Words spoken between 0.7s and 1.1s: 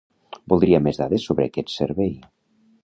més